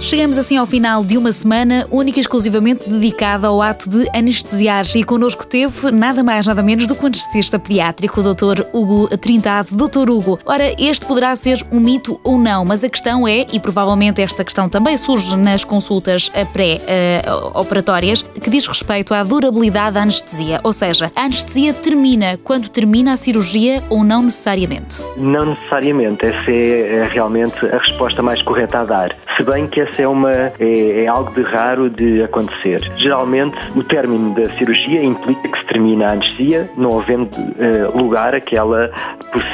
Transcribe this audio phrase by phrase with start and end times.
[0.00, 4.84] Chegamos assim ao final de uma semana única e exclusivamente dedicada ao ato de anestesiar
[4.94, 8.62] e connosco teve nada mais nada menos do que o anestesista pediátrico, o Dr.
[8.72, 9.70] Hugo Trindade.
[9.72, 10.08] Dr.
[10.08, 14.22] Hugo, ora, este poderá ser um mito ou não, mas a questão é, e provavelmente
[14.22, 20.72] esta questão também surge nas consultas pré-operatórias, que diz respeito à durabilidade da anestesia, ou
[20.72, 25.04] seja, a anestesia termina quando termina a cirurgia ou não necessariamente?
[25.16, 29.16] Não necessariamente, essa é realmente a resposta mais correta a dar.
[29.36, 32.80] Se bem que é, uma, é, é, algo de raro de acontecer.
[32.96, 38.34] Geralmente, o término da cirurgia implica que se termina a anestesia, não havendo uh, lugar
[38.34, 38.90] a que ela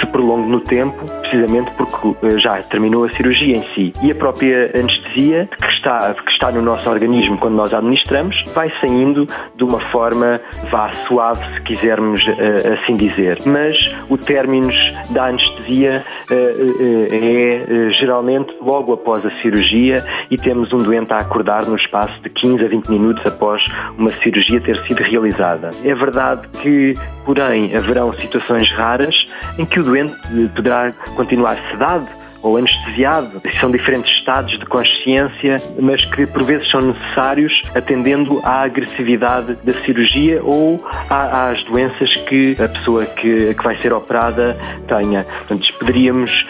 [0.01, 3.93] se prolongue no tempo, precisamente porque uh, já terminou a cirurgia em si.
[4.03, 8.45] E a própria anestesia, que está, que está no nosso organismo quando nós a administramos,
[8.55, 13.39] vai saindo de uma forma vá suave, se quisermos uh, assim dizer.
[13.45, 13.77] Mas
[14.09, 14.73] o término
[15.11, 21.77] da anestesia é geralmente logo após a cirurgia e temos um doente a acordar no
[21.77, 23.63] espaço de 15 a 20 minutos após
[23.99, 25.71] uma cirurgia ter sido realizada.
[25.85, 29.15] É verdade que, porém, haverão situações raras
[29.59, 30.17] em que o doente
[30.55, 32.07] poderá continuar sedado
[32.45, 33.41] ou anestesiado.
[33.59, 39.73] São diferentes estados de consciência, mas que por vezes são necessários atendendo à agressividade da
[39.85, 40.79] cirurgia ou
[41.09, 45.25] às doenças que a pessoa que, que vai ser operada tenha.
[45.25, 46.47] Portanto, poderíamos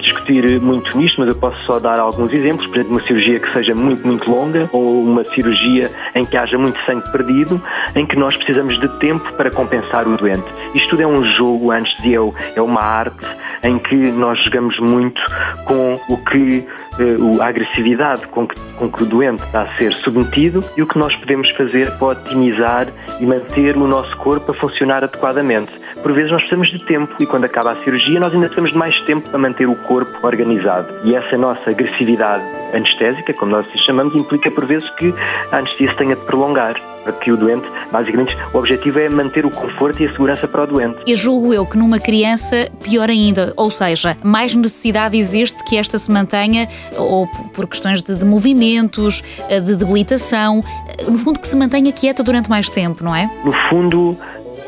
[0.00, 2.66] discutir muito nisto, mas eu posso só dar alguns exemplos.
[2.68, 6.56] Por exemplo, uma cirurgia que seja muito, muito longa ou uma cirurgia em que haja
[6.56, 7.60] muito sangue perdido,
[7.96, 10.44] em que nós precisamos de tempo para compensar o doente.
[10.74, 13.26] Isto tudo é um jogo, antes de eu, é uma arte
[13.62, 15.20] em que nós jogamos muito
[15.64, 16.66] com o que
[16.98, 20.86] eh, a agressividade com que, com que o doente está a ser submetido e o
[20.86, 22.88] que nós podemos fazer para otimizar
[23.20, 25.72] e manter o nosso corpo a funcionar adequadamente.
[26.02, 28.78] Por vezes nós precisamos de tempo e quando acaba a cirurgia nós ainda precisamos de
[28.78, 30.92] mais tempo para manter o corpo organizado.
[31.04, 32.44] E essa nossa agressividade
[32.74, 35.14] anestésica, como nós chamamos, implica por vezes que
[35.50, 39.44] a anestesia se tenha de prolongar para que o doente, basicamente, o objetivo é manter
[39.44, 40.98] o conforto e a segurança para o doente.
[41.06, 45.98] E julgo eu que numa criança, pior ainda, ou seja, mais necessidade existe que esta
[45.98, 51.46] se mantenha, ou por questões de, de movimentos, eh, de debilitação, eh, no fundo que
[51.46, 53.28] se mantenha quieta durante mais tempo, não é?
[53.44, 54.16] No fundo,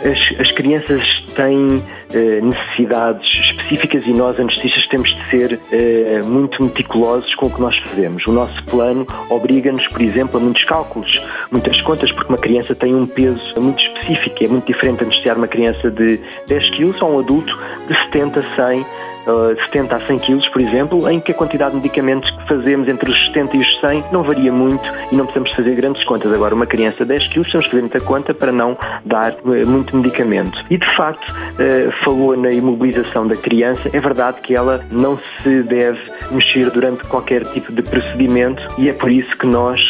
[0.05, 1.03] as, as crianças
[1.35, 7.51] têm eh, necessidades específicas e nós, anestesistas, temos de ser eh, muito meticulosos com o
[7.51, 8.27] que nós fazemos.
[8.27, 12.95] O nosso plano obriga-nos, por exemplo, a muitos cálculos, muitas contas, porque uma criança tem
[12.95, 14.45] um peso muito específico.
[14.45, 17.57] É muito diferente anestesiar uma criança de 10 quilos a um adulto
[17.89, 18.87] de 70, 100
[19.27, 22.89] uh, 70 a 100 quilos, por exemplo, em que a quantidade de medicamentos que fazemos
[22.89, 26.33] entre os 70 e os 100 não varia muito e não precisamos fazer grandes contas.
[26.33, 29.69] Agora, uma criança de 10 quilos, temos que fazer muita conta para não dar uh,
[29.69, 30.65] muito medicamento.
[30.71, 33.91] E, de facto, uh, falou na imobilização da criança.
[33.93, 38.93] É verdade que ela não se deve mexer durante qualquer tipo de procedimento e é
[38.93, 39.81] por isso que nós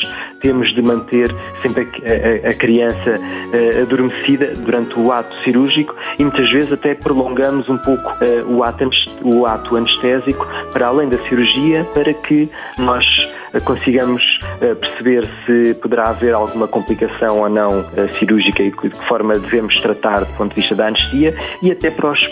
[0.44, 6.22] temos de manter sempre a, a, a criança uh, adormecida durante o ato cirúrgico e
[6.22, 8.90] muitas vezes até prolongamos um pouco uh, o, ato,
[9.22, 13.06] o ato anestésico para além da cirurgia para que nós
[13.54, 14.22] eh, consigamos
[14.58, 17.84] perceber se poderá haver alguma complicação ou não
[18.18, 21.90] cirúrgica e de que forma devemos tratar do ponto de vista da anestesia e até
[21.90, 22.26] para, os,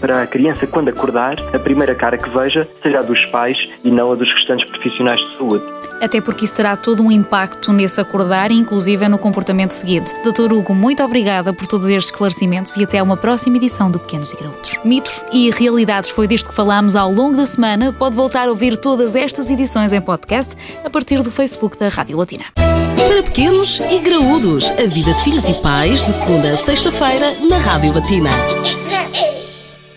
[0.00, 3.90] para a criança, quando acordar, a primeira cara que veja seja a dos pais e
[3.90, 5.64] não a dos restantes profissionais de saúde.
[6.00, 10.14] Até porque isso terá todo um impacto nesse acordar inclusive no comportamento seguinte.
[10.22, 14.32] Doutor Hugo, muito obrigada por todos estes esclarecimentos e até uma próxima edição do Pequenos
[14.32, 14.78] e Graúdos.
[14.84, 17.92] Mitos e realidades foi disto que falámos ao longo da semana.
[17.92, 22.18] Pode voltar a ouvir todas estas edições em podcast a partir do Facebook da Rádio
[22.18, 22.46] Latina.
[22.56, 27.58] Para pequenos e graúdos, a vida de filhos e pais, de segunda a sexta-feira, na
[27.58, 28.30] Rádio Latina.